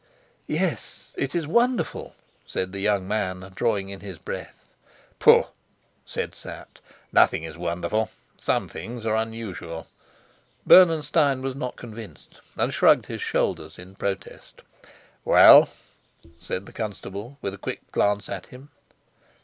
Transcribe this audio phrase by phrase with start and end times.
[0.47, 4.73] "Yes, it is wonderful," said the young man, drawing in his breath.
[5.19, 5.43] "Pooh!"
[6.07, 6.81] said Sapt.
[7.11, 9.85] "Nothing is wonderful: some things are unusual."
[10.65, 14.63] Bernenstein was not convinced, and shrugged his shoulders in protest.
[15.23, 15.69] "Well?"
[16.35, 18.71] said the constable, with a quick glance at him.